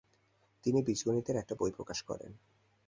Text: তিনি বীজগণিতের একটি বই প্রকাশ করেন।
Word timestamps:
তিনি 0.63 0.79
বীজগণিতের 0.83 1.35
একটি 1.35 1.53
বই 1.55 1.71
প্রকাশ 1.71 1.99
করেন। 2.03 2.31